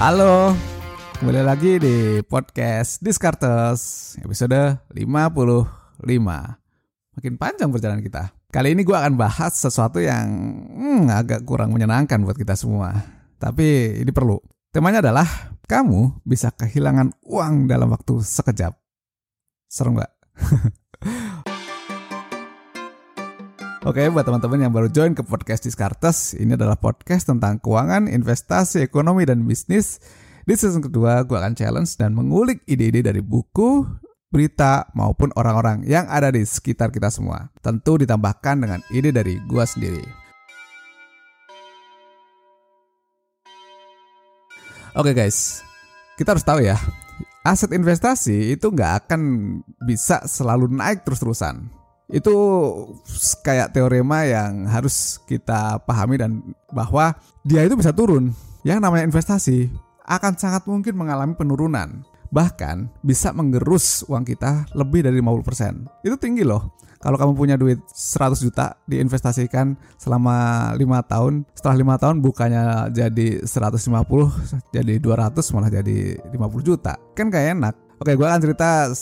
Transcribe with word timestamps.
Halo, 0.00 0.56
kembali 1.20 1.44
lagi 1.44 1.76
di 1.76 2.24
podcast 2.24 3.04
Discartes 3.04 4.16
episode 4.24 4.80
55. 4.96 6.00
Makin 7.20 7.34
panjang 7.36 7.68
perjalanan 7.68 8.00
kita. 8.00 8.32
Kali 8.48 8.72
ini 8.72 8.80
gue 8.80 8.96
akan 8.96 9.20
bahas 9.20 9.60
sesuatu 9.60 10.00
yang 10.00 10.24
hmm, 10.72 11.04
agak 11.12 11.44
kurang 11.44 11.76
menyenangkan 11.76 12.16
buat 12.24 12.32
kita 12.32 12.56
semua. 12.56 12.96
Tapi 13.36 14.00
ini 14.00 14.08
perlu. 14.08 14.40
Temanya 14.72 15.04
adalah 15.04 15.28
kamu 15.68 16.24
bisa 16.24 16.48
kehilangan 16.48 17.20
uang 17.28 17.68
dalam 17.68 17.92
waktu 17.92 18.24
sekejap. 18.24 18.72
Serem 19.68 20.00
gak? 20.00 20.16
Oke, 23.90 24.06
buat 24.06 24.22
teman-teman 24.22 24.62
yang 24.62 24.70
baru 24.70 24.86
join 24.86 25.18
ke 25.18 25.26
podcast 25.26 25.66
Discartes, 25.66 26.38
ini 26.38 26.54
adalah 26.54 26.78
podcast 26.78 27.26
tentang 27.26 27.58
keuangan, 27.58 28.06
investasi, 28.06 28.86
ekonomi, 28.86 29.26
dan 29.26 29.42
bisnis. 29.42 29.98
Di 30.46 30.54
season 30.54 30.78
kedua, 30.78 31.26
gue 31.26 31.34
akan 31.34 31.58
challenge 31.58 31.98
dan 31.98 32.14
mengulik 32.14 32.62
ide-ide 32.70 33.02
dari 33.02 33.18
buku, 33.18 33.82
berita, 34.30 34.86
maupun 34.94 35.34
orang-orang 35.34 35.82
yang 35.90 36.06
ada 36.06 36.30
di 36.30 36.46
sekitar 36.46 36.94
kita 36.94 37.10
semua. 37.10 37.50
Tentu 37.66 37.98
ditambahkan 37.98 38.62
dengan 38.62 38.78
ide 38.94 39.10
dari 39.10 39.42
gue 39.42 39.64
sendiri. 39.66 40.06
Oke 44.94 45.10
guys, 45.18 45.66
kita 46.14 46.38
harus 46.38 46.46
tahu 46.46 46.62
ya, 46.62 46.78
aset 47.42 47.74
investasi 47.74 48.54
itu 48.54 48.70
nggak 48.70 49.02
akan 49.02 49.22
bisa 49.82 50.22
selalu 50.30 50.70
naik 50.70 51.02
terus-terusan 51.02 51.79
itu 52.10 52.36
kayak 53.46 53.70
teorema 53.70 54.26
yang 54.26 54.66
harus 54.66 55.22
kita 55.24 55.78
pahami 55.86 56.18
dan 56.18 56.42
bahwa 56.74 57.14
dia 57.46 57.62
itu 57.64 57.78
bisa 57.78 57.94
turun. 57.94 58.34
Yang 58.66 58.78
namanya 58.84 59.08
investasi 59.08 59.70
akan 60.04 60.36
sangat 60.36 60.66
mungkin 60.66 60.98
mengalami 60.98 61.32
penurunan. 61.38 62.02
Bahkan 62.30 63.02
bisa 63.02 63.34
menggerus 63.34 64.06
uang 64.06 64.22
kita 64.22 64.66
lebih 64.74 65.06
dari 65.06 65.18
50%. 65.18 66.06
Itu 66.06 66.14
tinggi 66.18 66.46
loh. 66.46 66.78
Kalau 67.00 67.16
kamu 67.16 67.32
punya 67.32 67.56
duit 67.56 67.80
100 67.88 68.44
juta 68.44 68.76
diinvestasikan 68.84 69.72
selama 69.96 70.68
5 70.76 70.84
tahun, 71.08 71.32
setelah 71.56 71.96
5 71.96 72.02
tahun 72.04 72.16
bukannya 72.20 72.64
jadi 72.92 73.40
150, 73.48 74.68
jadi 74.76 74.94
200 75.00 75.54
malah 75.56 75.72
jadi 75.72 76.20
50 76.28 76.60
juta. 76.60 77.00
Kan 77.16 77.32
kayak 77.32 77.56
enak. 77.56 77.74
Oke, 78.04 78.12
gue 78.20 78.26
akan 78.28 78.40
cerita 78.44 78.92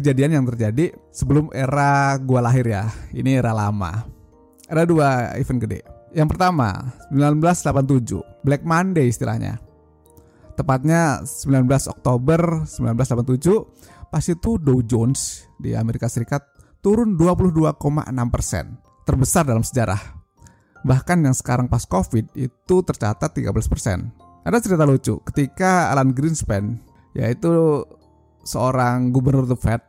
kejadian 0.00 0.40
yang 0.40 0.44
terjadi 0.48 0.96
sebelum 1.12 1.52
era 1.52 2.16
gua 2.16 2.48
lahir 2.48 2.64
ya. 2.64 2.88
Ini 3.12 3.44
era 3.44 3.52
lama. 3.52 4.08
Ada 4.64 4.88
dua 4.88 5.36
event 5.36 5.60
gede. 5.60 5.80
Yang 6.16 6.34
pertama, 6.34 6.96
1987, 7.12 8.24
Black 8.42 8.64
Monday 8.64 9.12
istilahnya. 9.12 9.60
Tepatnya 10.58 11.22
19 11.22 11.68
Oktober 11.92 12.66
1987, 12.66 14.08
pas 14.10 14.24
itu 14.26 14.50
Dow 14.58 14.80
Jones 14.82 15.46
di 15.60 15.76
Amerika 15.76 16.10
Serikat 16.10 16.42
turun 16.82 17.14
22,6 17.14 17.76
persen, 18.32 18.80
terbesar 19.06 19.44
dalam 19.46 19.62
sejarah. 19.62 20.00
Bahkan 20.80 21.28
yang 21.28 21.36
sekarang 21.36 21.68
pas 21.68 21.84
COVID 21.84 22.34
itu 22.34 22.76
tercatat 22.82 23.30
13 23.36 23.52
persen. 23.68 24.10
Ada 24.40 24.64
cerita 24.64 24.88
lucu, 24.88 25.20
ketika 25.28 25.92
Alan 25.92 26.16
Greenspan, 26.16 26.80
yaitu 27.12 27.84
seorang 28.44 29.12
gubernur 29.12 29.44
The 29.46 29.58
Fed 29.58 29.84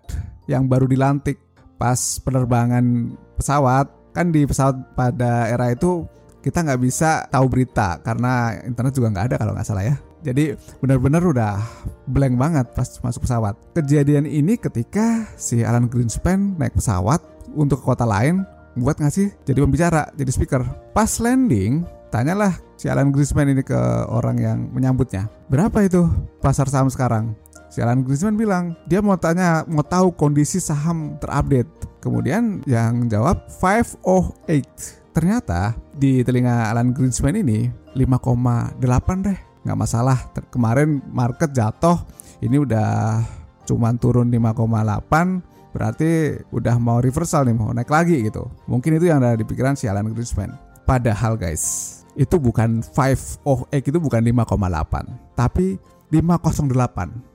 yang 0.50 0.68
baru 0.68 0.90
dilantik 0.90 1.40
pas 1.80 2.20
penerbangan 2.22 3.16
pesawat. 3.40 3.88
Kan 4.12 4.36
di 4.36 4.44
pesawat 4.44 4.96
pada 4.96 5.48
era 5.48 5.72
itu 5.72 6.04
kita 6.44 6.66
nggak 6.66 6.82
bisa 6.82 7.26
tahu 7.32 7.48
berita 7.48 8.02
karena 8.04 8.60
internet 8.66 8.94
juga 8.98 9.08
nggak 9.14 9.26
ada 9.32 9.36
kalau 9.40 9.54
nggak 9.56 9.68
salah 9.68 9.86
ya. 9.88 9.96
Jadi 10.22 10.54
benar-benar 10.78 11.26
udah 11.26 11.58
blank 12.06 12.36
banget 12.38 12.66
pas 12.78 12.90
masuk 13.02 13.26
pesawat. 13.26 13.58
Kejadian 13.74 14.30
ini 14.30 14.54
ketika 14.60 15.26
si 15.40 15.66
Alan 15.66 15.90
Greenspan 15.90 16.60
naik 16.62 16.78
pesawat 16.78 17.24
untuk 17.58 17.82
ke 17.82 17.86
kota 17.90 18.06
lain 18.06 18.46
buat 18.78 19.02
ngasih 19.02 19.34
jadi 19.48 19.60
pembicara 19.66 20.14
jadi 20.14 20.30
speaker. 20.30 20.62
Pas 20.94 21.10
landing 21.18 21.82
tanyalah 22.14 22.54
si 22.78 22.86
Alan 22.92 23.10
Greenspan 23.10 23.50
ini 23.50 23.66
ke 23.66 23.78
orang 24.12 24.38
yang 24.38 24.58
menyambutnya 24.70 25.32
berapa 25.50 25.82
itu 25.82 26.06
pasar 26.44 26.68
saham 26.70 26.92
sekarang 26.92 27.34
Si 27.72 27.80
Alan 27.80 28.04
Greenspan 28.04 28.36
bilang 28.36 28.76
dia 28.84 29.00
mau 29.00 29.16
tanya 29.16 29.64
mau 29.64 29.80
tahu 29.80 30.12
kondisi 30.12 30.60
saham 30.60 31.16
terupdate. 31.24 31.72
Kemudian 32.04 32.60
yang 32.68 33.08
jawab 33.08 33.48
508. 33.48 35.16
Ternyata 35.16 35.80
di 35.96 36.20
telinga 36.28 36.68
Alan 36.68 36.92
Greenspan 36.92 37.40
ini 37.40 37.72
5,8 37.96 38.76
deh. 39.24 39.40
Nggak 39.64 39.80
masalah. 39.80 40.20
Kemarin 40.52 41.00
market 41.16 41.56
jatuh. 41.56 41.96
Ini 42.44 42.60
udah 42.60 43.24
cuman 43.64 43.96
turun 43.96 44.28
5,8 44.28 45.72
berarti 45.72 46.36
udah 46.52 46.76
mau 46.76 47.00
reversal 47.00 47.48
nih 47.48 47.56
mau 47.56 47.72
naik 47.72 47.88
lagi 47.88 48.20
gitu. 48.20 48.52
Mungkin 48.68 49.00
itu 49.00 49.08
yang 49.08 49.24
ada 49.24 49.40
di 49.40 49.48
pikiran 49.48 49.80
si 49.80 49.88
Alan 49.88 50.12
Greenspan. 50.12 50.52
Padahal 50.84 51.40
guys, 51.40 52.04
itu 52.20 52.36
bukan 52.36 52.84
508 52.84 53.72
itu 53.72 54.00
bukan 54.00 54.20
5,8 54.20 55.40
tapi 55.40 55.80
508 56.12 57.31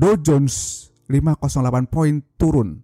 Dow 0.00 0.16
Jones 0.16 0.88
508 1.12 1.92
poin 1.92 2.24
turun. 2.40 2.80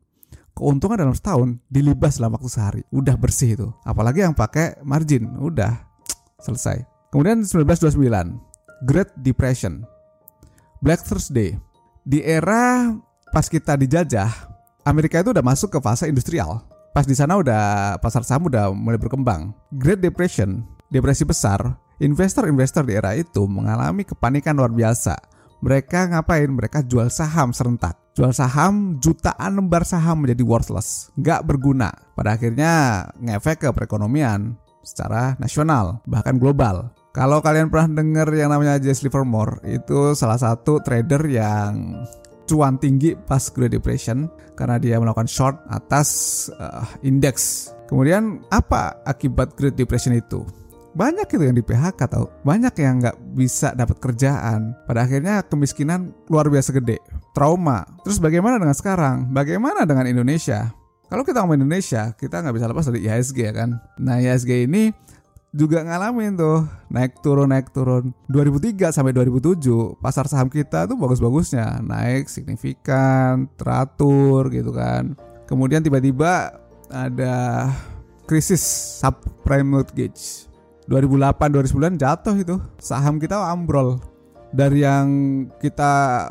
Keuntungan 0.52 1.00
dalam 1.00 1.16
setahun 1.16 1.56
dilibas 1.72 2.20
dalam 2.20 2.36
waktu 2.36 2.52
sehari. 2.52 2.82
Udah 2.92 3.16
bersih 3.16 3.56
itu. 3.56 3.68
Apalagi 3.88 4.20
yang 4.20 4.36
pakai 4.36 4.76
margin, 4.84 5.32
udah 5.40 5.80
selesai. 6.44 6.84
Kemudian 7.08 7.40
1929, 7.40 8.36
Great 8.84 9.08
Depression. 9.24 9.88
Black 10.84 11.08
Thursday. 11.08 11.56
Di 12.04 12.20
era 12.20 12.92
pas 13.32 13.48
kita 13.48 13.80
dijajah, 13.80 14.28
Amerika 14.84 15.16
itu 15.24 15.32
udah 15.32 15.40
masuk 15.40 15.72
ke 15.72 15.80
fase 15.80 16.12
industrial. 16.12 16.68
Pas 16.92 17.08
di 17.08 17.16
sana 17.16 17.40
udah 17.40 17.96
pasar 17.96 18.28
saham 18.28 18.52
udah 18.52 18.76
mulai 18.76 19.00
berkembang. 19.00 19.56
Great 19.72 20.04
Depression, 20.04 20.68
depresi 20.92 21.24
besar, 21.24 21.80
investor-investor 21.96 22.84
di 22.84 22.92
era 22.92 23.16
itu 23.16 23.48
mengalami 23.48 24.04
kepanikan 24.04 24.52
luar 24.52 24.68
biasa 24.68 25.35
mereka 25.60 26.06
ngapain? 26.08 26.48
Mereka 26.48 26.84
jual 26.84 27.08
saham 27.08 27.52
serentak. 27.52 27.96
Jual 28.16 28.32
saham, 28.32 28.96
jutaan 28.96 29.60
lembar 29.60 29.84
saham 29.84 30.24
menjadi 30.24 30.40
worthless. 30.40 31.12
Nggak 31.20 31.44
berguna. 31.44 31.92
Pada 32.16 32.36
akhirnya 32.36 33.04
ngefek 33.20 33.64
ke 33.64 33.68
perekonomian 33.72 34.56
secara 34.80 35.36
nasional, 35.36 36.00
bahkan 36.08 36.40
global. 36.40 36.92
Kalau 37.12 37.40
kalian 37.40 37.72
pernah 37.72 38.00
dengar 38.00 38.28
yang 38.32 38.52
namanya 38.52 38.76
Jesse 38.76 39.08
Livermore, 39.08 39.64
itu 39.64 40.12
salah 40.12 40.36
satu 40.36 40.84
trader 40.84 41.24
yang 41.28 42.04
cuan 42.46 42.78
tinggi 42.78 43.18
pas 43.18 43.42
Great 43.50 43.74
Depression 43.74 44.30
karena 44.54 44.78
dia 44.78 44.96
melakukan 45.02 45.28
short 45.28 45.56
atas 45.68 46.08
uh, 46.56 46.86
indeks. 47.02 47.74
Kemudian 47.90 48.44
apa 48.52 49.02
akibat 49.04 49.56
Great 49.58 49.76
Depression 49.76 50.14
itu? 50.14 50.44
Banyak 50.96 51.28
itu 51.28 51.44
yang 51.44 51.56
di 51.60 51.60
PHK 51.60 52.00
tau. 52.08 52.32
Banyak 52.40 52.72
yang 52.80 53.04
nggak 53.04 53.16
bisa 53.36 53.76
dapat 53.76 54.00
kerjaan. 54.00 54.72
Pada 54.88 55.04
akhirnya 55.04 55.44
kemiskinan 55.44 56.16
luar 56.32 56.48
biasa 56.48 56.72
gede. 56.72 56.96
Trauma. 57.36 57.84
Terus 58.00 58.16
bagaimana 58.16 58.56
dengan 58.56 58.72
sekarang? 58.72 59.28
Bagaimana 59.28 59.84
dengan 59.84 60.08
Indonesia? 60.08 60.72
Kalau 61.06 61.22
kita 61.22 61.44
ngomong 61.44 61.60
Indonesia 61.60 62.16
kita 62.16 62.40
nggak 62.40 62.54
bisa 62.56 62.66
lepas 62.72 62.88
dari 62.88 63.04
IHSG 63.04 63.38
ya 63.44 63.52
kan? 63.52 63.76
Nah 64.00 64.16
IHSG 64.24 64.64
ini 64.64 64.90
juga 65.52 65.84
ngalamin 65.84 66.32
tuh. 66.32 66.64
Naik 66.88 67.20
turun 67.20 67.52
naik 67.52 67.76
turun. 67.76 68.16
2003 68.32 68.88
sampai 68.88 69.12
2007 69.12 70.00
pasar 70.00 70.24
saham 70.32 70.48
kita 70.48 70.88
tuh 70.88 70.96
bagus-bagusnya. 70.96 71.84
Naik 71.84 72.32
signifikan 72.32 73.52
teratur 73.60 74.48
gitu 74.48 74.72
kan. 74.72 75.12
Kemudian 75.44 75.84
tiba-tiba 75.84 76.56
ada 76.88 77.68
krisis 78.24 78.64
subprime 78.98 79.76
mortgage 79.76 80.48
2008 80.86 81.50
2009 81.50 81.98
jatuh 81.98 82.34
itu. 82.38 82.56
Saham 82.78 83.18
kita 83.18 83.38
ambrol. 83.38 83.98
Dari 84.54 84.86
yang 84.86 85.06
kita 85.58 86.26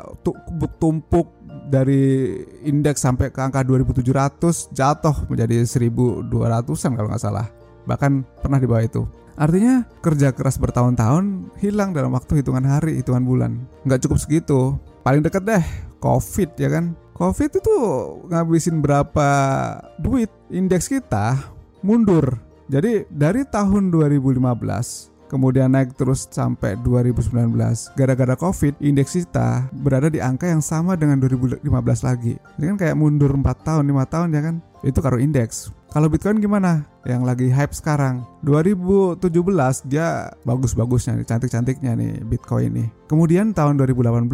tumpuk 0.80 1.36
dari 1.66 2.32
indeks 2.64 3.02
sampai 3.04 3.28
ke 3.34 3.38
angka 3.42 3.62
2700 3.62 4.72
jatuh 4.72 5.16
menjadi 5.28 5.62
1200-an 5.66 6.92
kalau 6.96 7.08
nggak 7.12 7.22
salah. 7.22 7.46
Bahkan 7.86 8.42
pernah 8.42 8.58
di 8.58 8.66
bawah 8.66 8.84
itu. 8.84 9.02
Artinya 9.36 9.84
kerja 10.00 10.32
keras 10.32 10.56
bertahun-tahun 10.56 11.52
hilang 11.60 11.92
dalam 11.92 12.16
waktu 12.16 12.40
hitungan 12.40 12.64
hari 12.64 12.96
hitungan 12.96 13.22
bulan. 13.28 13.52
Nggak 13.84 14.08
cukup 14.08 14.18
segitu. 14.18 14.60
Paling 15.04 15.20
deket 15.20 15.44
deh 15.44 15.64
covid 16.00 16.56
ya 16.56 16.72
kan? 16.72 16.96
Covid 17.12 17.60
itu 17.60 17.76
ngabisin 18.32 18.80
berapa 18.80 19.28
duit? 20.00 20.32
Indeks 20.48 20.88
kita 20.88 21.36
mundur 21.84 22.45
jadi 22.66 23.06
dari 23.10 23.46
tahun 23.46 23.94
2015 23.94 25.16
kemudian 25.26 25.74
naik 25.74 25.98
terus 25.98 26.26
sampai 26.30 26.78
2019 26.82 27.54
gara-gara 27.98 28.34
covid 28.38 28.78
indeks 28.78 29.18
kita 29.18 29.66
berada 29.74 30.06
di 30.06 30.22
angka 30.22 30.46
yang 30.46 30.62
sama 30.62 30.94
dengan 30.94 31.18
2015 31.18 31.62
lagi. 32.06 32.38
Ini 32.58 32.64
kan 32.74 32.76
kayak 32.78 32.96
mundur 32.98 33.34
4 33.34 33.42
tahun 33.66 33.84
5 33.90 34.12
tahun 34.12 34.28
ya 34.34 34.42
kan? 34.42 34.56
Itu 34.86 34.98
karo 35.02 35.18
indeks 35.18 35.74
Kalau 35.90 36.10
Bitcoin 36.10 36.42
gimana? 36.42 36.84
Yang 37.06 37.22
lagi 37.22 37.46
hype 37.54 37.70
sekarang. 37.70 38.26
2017 38.42 39.22
dia 39.86 40.26
bagus-bagusnya 40.42 41.14
nih, 41.14 41.26
cantik-cantiknya 41.26 41.94
nih 41.94 42.12
Bitcoin 42.26 42.70
nih. 42.74 42.88
Kemudian 43.06 43.54
tahun 43.54 43.78
2018 43.78 44.26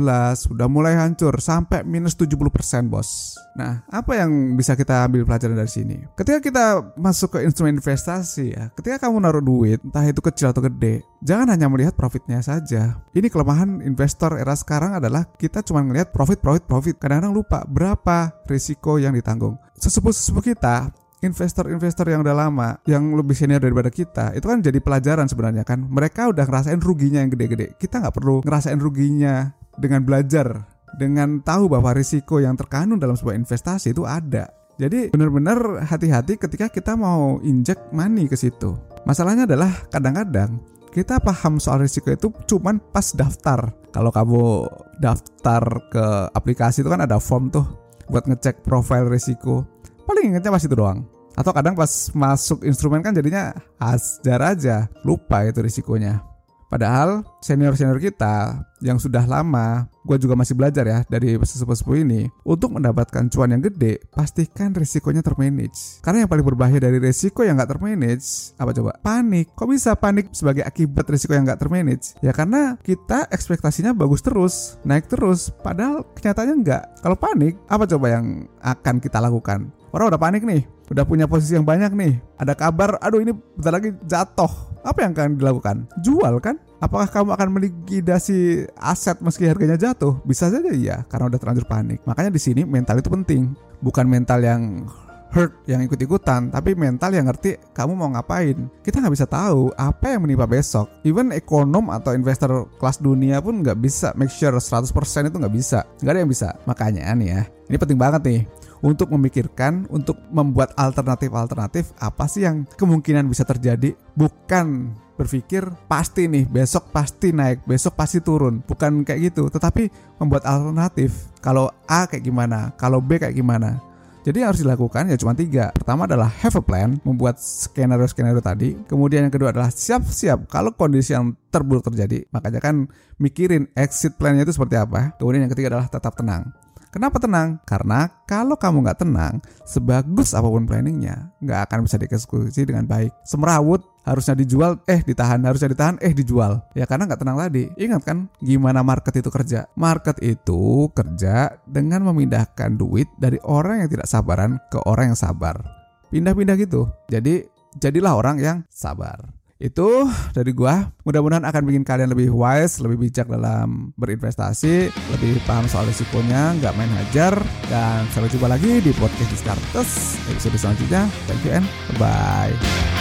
sudah 0.49 0.64
mulai 0.72 0.96
hancur 0.96 1.37
sampai 1.37 1.84
minus 1.84 2.16
70% 2.16 2.88
bos. 2.88 3.37
Nah, 3.52 3.84
apa 3.93 4.16
yang 4.16 4.56
bisa 4.56 4.72
kita 4.72 5.04
ambil 5.04 5.28
pelajaran 5.28 5.60
dari 5.60 5.69
sini? 5.69 6.00
Ketika 6.16 6.40
kita 6.40 6.64
masuk 6.96 7.37
ke 7.37 7.38
instrumen 7.44 7.76
investasi 7.76 8.56
ya, 8.56 8.72
ketika 8.72 9.04
kamu 9.04 9.20
naruh 9.20 9.44
duit, 9.44 9.84
entah 9.84 10.08
itu 10.08 10.25
kecil 10.25 10.56
atau 10.56 10.64
gede, 10.64 11.04
jangan 11.20 11.52
hanya 11.52 11.69
melihat 11.69 11.93
profitnya 11.93 12.40
saja. 12.40 12.96
Ini 13.12 13.28
kelemahan 13.28 13.84
investor 13.84 14.40
era 14.40 14.56
sekarang 14.56 14.96
adalah 14.96 15.28
kita 15.37 15.60
cuma 15.60 15.84
melihat 15.84 16.08
profit, 16.08 16.40
profit, 16.40 16.64
profit. 16.64 16.96
Kadang-kadang 16.96 17.37
lupa 17.37 17.69
berapa 17.69 18.32
risiko 18.49 18.96
yang 18.96 19.12
ditanggung. 19.12 19.60
Sesepuh-sesepuh 19.76 20.44
kita 20.56 21.01
investor-investor 21.23 22.11
yang 22.11 22.27
udah 22.27 22.35
lama, 22.35 22.69
yang 22.85 23.15
lebih 23.15 23.39
senior 23.39 23.63
daripada 23.63 23.89
kita, 23.89 24.35
itu 24.35 24.43
kan 24.43 24.59
jadi 24.59 24.83
pelajaran 24.83 25.31
sebenarnya 25.31 25.63
kan. 25.63 25.87
Mereka 25.87 26.35
udah 26.35 26.45
ngerasain 26.45 26.83
ruginya 26.83 27.23
yang 27.23 27.31
gede-gede. 27.31 27.79
Kita 27.79 28.03
nggak 28.03 28.15
perlu 28.15 28.43
ngerasain 28.43 28.79
ruginya 28.83 29.55
dengan 29.79 30.03
belajar, 30.03 30.67
dengan 30.99 31.41
tahu 31.41 31.71
bahwa 31.71 31.95
risiko 31.95 32.43
yang 32.43 32.59
terkandung 32.59 32.99
dalam 32.99 33.15
sebuah 33.15 33.39
investasi 33.39 33.95
itu 33.95 34.03
ada. 34.03 34.51
Jadi 34.77 35.15
benar-benar 35.15 35.87
hati-hati 35.87 36.37
ketika 36.41 36.67
kita 36.67 36.99
mau 36.99 37.39
injek 37.47 37.79
money 37.95 38.27
ke 38.27 38.35
situ. 38.35 38.75
Masalahnya 39.07 39.47
adalah 39.47 39.71
kadang-kadang 39.95 40.59
kita 40.93 41.23
paham 41.23 41.57
soal 41.57 41.81
risiko 41.81 42.13
itu 42.13 42.29
cuman 42.51 42.83
pas 42.93 43.15
daftar. 43.15 43.71
Kalau 43.93 44.11
kamu 44.11 44.69
daftar 44.99 45.63
ke 45.93 46.05
aplikasi 46.33 46.83
itu 46.83 46.91
kan 46.91 47.05
ada 47.05 47.21
form 47.21 47.53
tuh 47.53 47.65
buat 48.09 48.29
ngecek 48.29 48.65
profil 48.65 49.09
risiko 49.09 49.65
paling 50.04 50.34
ingetnya 50.34 50.52
pas 50.52 50.62
itu 50.62 50.75
doang 50.75 51.06
atau 51.32 51.52
kadang 51.54 51.72
pas 51.72 52.12
masuk 52.12 52.60
instrumen 52.69 53.00
kan 53.00 53.16
jadinya 53.16 53.56
hajar 53.81 54.40
aja 54.52 54.76
lupa 55.00 55.49
itu 55.49 55.64
risikonya 55.64 56.32
Padahal 56.72 57.20
senior-senior 57.44 58.00
kita 58.00 58.64
yang 58.81 58.96
sudah 58.96 59.28
lama, 59.28 59.93
gue 60.08 60.16
juga 60.16 60.32
masih 60.32 60.56
belajar 60.56 60.88
ya 60.88 60.99
dari 61.04 61.37
sesepuh-sepuh 61.37 62.00
ini, 62.00 62.32
untuk 62.49 62.72
mendapatkan 62.72 63.28
cuan 63.28 63.52
yang 63.52 63.60
gede, 63.60 64.00
pastikan 64.08 64.72
risikonya 64.72 65.20
termanage. 65.20 66.00
Karena 66.00 66.25
yang 66.25 66.32
paling 66.32 66.49
berbahaya 66.49 66.81
dari 66.81 66.96
risiko 66.96 67.44
yang 67.44 67.60
gak 67.60 67.76
termanage, 67.76 68.56
apa 68.56 68.72
coba? 68.72 68.96
Panik. 69.04 69.52
Kok 69.52 69.69
bisa 69.69 69.93
panik 70.00 70.32
sebagai 70.32 70.64
akibat 70.64 71.04
risiko 71.12 71.37
yang 71.37 71.44
gak 71.44 71.60
termanage? 71.60 72.16
Ya 72.25 72.32
karena 72.32 72.81
kita 72.81 73.28
ekspektasinya 73.28 73.93
bagus 73.93 74.25
terus, 74.25 74.81
naik 74.81 75.12
terus, 75.12 75.52
padahal 75.60 76.08
kenyataannya 76.16 76.56
enggak. 76.56 76.88
Kalau 77.04 77.20
panik, 77.20 77.60
apa 77.69 77.84
coba 77.84 78.16
yang 78.16 78.49
akan 78.64 78.96
kita 78.96 79.20
lakukan? 79.20 79.81
Orang 79.93 80.09
udah 80.09 80.17
panik 80.17 80.41
nih, 80.49 80.65
udah 80.89 81.05
punya 81.05 81.29
posisi 81.29 81.53
yang 81.53 81.69
banyak 81.69 81.93
nih. 81.93 82.17
Ada 82.41 82.56
kabar, 82.56 82.97
aduh 82.97 83.21
ini 83.21 83.37
bentar 83.37 83.77
lagi 83.77 83.93
jatuh. 84.09 84.49
Apa 84.81 85.05
yang 85.05 85.12
akan 85.12 85.37
dilakukan? 85.37 85.77
Jual 86.00 86.41
kan? 86.41 86.56
Apakah 86.81 87.12
kamu 87.12 87.37
akan 87.37 87.49
melikuidasi 87.53 88.67
aset 88.81 89.21
meski 89.21 89.44
harganya 89.44 89.77
jatuh? 89.77 90.17
Bisa 90.25 90.49
saja 90.49 90.73
iya, 90.73 91.05
karena 91.12 91.29
udah 91.29 91.39
terlanjur 91.39 91.69
panik. 91.69 92.00
Makanya 92.09 92.33
di 92.33 92.41
sini 92.41 92.65
mental 92.65 93.05
itu 93.05 93.12
penting, 93.12 93.53
bukan 93.85 94.09
mental 94.09 94.41
yang 94.41 94.89
hurt 95.33 95.61
yang 95.69 95.85
ikut-ikutan, 95.85 96.49
tapi 96.49 96.73
mental 96.73 97.12
yang 97.12 97.29
ngerti 97.29 97.61
kamu 97.77 97.93
mau 97.93 98.09
ngapain. 98.17 98.69
Kita 98.81 98.97
nggak 99.00 99.12
bisa 99.12 99.29
tahu 99.29 99.77
apa 99.77 100.17
yang 100.17 100.25
menimpa 100.25 100.49
besok. 100.49 100.88
Even 101.05 101.37
ekonom 101.37 101.93
atau 101.93 102.17
investor 102.17 102.65
kelas 102.81 102.97
dunia 102.97 103.45
pun 103.45 103.61
nggak 103.61 103.77
bisa 103.77 104.17
make 104.17 104.33
sure 104.33 104.56
100% 104.56 104.88
itu 105.29 105.37
nggak 105.37 105.53
bisa. 105.55 105.85
Nggak 106.00 106.12
ada 106.17 106.21
yang 106.25 106.33
bisa. 106.33 106.49
Makanya 106.65 107.12
nih 107.17 107.29
ya, 107.29 107.43
ini 107.69 107.77
penting 107.77 108.00
banget 108.00 108.23
nih 108.25 108.41
untuk 108.82 109.14
memikirkan, 109.14 109.87
untuk 109.88 110.19
membuat 110.34 110.75
alternatif-alternatif 110.75 111.94
apa 112.02 112.26
sih 112.26 112.44
yang 112.44 112.67
kemungkinan 112.76 113.31
bisa 113.31 113.46
terjadi, 113.46 113.94
bukan 114.19 114.93
berpikir 115.14 115.62
pasti 115.87 116.26
nih 116.26 116.50
besok 116.50 116.90
pasti 116.90 117.31
naik, 117.31 117.62
besok 117.62 117.94
pasti 117.94 118.19
turun, 118.19 118.61
bukan 118.67 119.06
kayak 119.06 119.32
gitu, 119.32 119.46
tetapi 119.46 119.87
membuat 120.19 120.43
alternatif. 120.44 121.31
Kalau 121.38 121.70
A 121.87 122.11
kayak 122.11 122.26
gimana, 122.26 122.75
kalau 122.75 122.99
B 122.99 123.23
kayak 123.23 123.38
gimana. 123.38 123.79
Jadi 124.23 124.38
yang 124.38 124.55
harus 124.55 124.62
dilakukan 124.62 125.11
ya 125.11 125.19
cuma 125.19 125.35
tiga. 125.35 125.75
Pertama 125.75 126.06
adalah 126.06 126.31
have 126.31 126.55
a 126.55 126.62
plan, 126.62 126.94
membuat 127.02 127.43
skenario-skenario 127.43 128.38
tadi. 128.38 128.78
Kemudian 128.87 129.26
yang 129.26 129.35
kedua 129.35 129.50
adalah 129.50 129.75
siap-siap 129.75 130.46
kalau 130.46 130.70
kondisi 130.78 131.11
yang 131.11 131.35
terburuk 131.50 131.82
terjadi. 131.90 132.23
Makanya 132.31 132.62
kan 132.62 132.87
mikirin 133.19 133.67
exit 133.75 134.14
plan-nya 134.14 134.46
itu 134.46 134.55
seperti 134.55 134.78
apa. 134.78 135.19
Kemudian 135.19 135.43
yang 135.43 135.50
ketiga 135.50 135.75
adalah 135.75 135.90
tetap 135.90 136.14
tenang. 136.14 136.55
Kenapa 136.93 137.17
tenang? 137.17 137.56
Karena 137.65 138.05
kalau 138.29 138.53
kamu 138.53 138.85
nggak 138.85 139.00
tenang, 139.00 139.41
sebagus 139.65 140.37
apa 140.37 140.44
pun 140.44 140.69
planningnya, 140.69 141.33
nggak 141.41 141.61
akan 141.65 141.89
bisa 141.89 141.97
dieksekusi 141.97 142.69
dengan 142.69 142.85
baik. 142.85 143.17
Semerawut, 143.25 143.81
harusnya 144.05 144.37
dijual, 144.37 144.77
eh 144.85 145.00
ditahan, 145.00 145.41
harusnya 145.41 145.73
ditahan, 145.73 145.97
eh 146.05 146.12
dijual. 146.12 146.61
Ya 146.77 146.85
karena 146.85 147.09
nggak 147.09 147.25
tenang 147.25 147.41
tadi. 147.41 147.73
Ingat 147.81 148.05
kan 148.05 148.29
gimana 148.44 148.85
market 148.85 149.25
itu 149.25 149.33
kerja? 149.33 149.65
Market 149.73 150.21
itu 150.21 150.93
kerja 150.93 151.56
dengan 151.65 152.05
memindahkan 152.12 152.77
duit 152.77 153.09
dari 153.17 153.41
orang 153.41 153.81
yang 153.81 153.88
tidak 153.88 154.05
sabaran 154.12 154.61
ke 154.69 154.77
orang 154.85 155.17
yang 155.17 155.19
sabar. 155.19 155.65
Pindah-pindah 156.12 156.61
gitu. 156.61 156.93
Jadi 157.09 157.41
jadilah 157.81 158.21
orang 158.21 158.37
yang 158.37 158.56
sabar. 158.69 159.17
Itu 159.62 160.11
dari 160.35 160.50
gua. 160.50 160.91
Mudah-mudahan 161.06 161.47
akan 161.47 161.62
bikin 161.62 161.87
kalian 161.87 162.11
lebih 162.11 162.35
wise, 162.35 162.82
lebih 162.82 163.06
bijak 163.06 163.31
dalam 163.31 163.94
berinvestasi, 163.94 164.91
lebih 165.14 165.38
paham 165.47 165.70
soal 165.70 165.87
risikonya, 165.87 166.59
nggak 166.59 166.75
main 166.75 166.91
hajar. 166.99 167.38
Dan 167.70 168.03
sampai 168.11 168.26
jumpa 168.35 168.50
lagi 168.50 168.82
di 168.82 168.91
podcast 168.99 169.31
Discartes 169.31 170.19
episode 170.26 170.59
selanjutnya. 170.59 171.06
Thank 171.31 171.47
you 171.47 171.55
and 171.55 171.67
bye. 171.94 172.92